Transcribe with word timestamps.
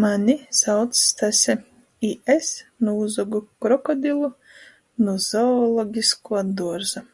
Mani 0.00 0.32
sauc 0.62 0.90
Stase, 1.04 1.54
i 2.08 2.10
es 2.34 2.50
nūzogu 2.88 3.42
krokodilu 3.66 4.30
nu 5.08 5.16
Zoologiskuo 5.30 6.44
duorza... 6.62 7.06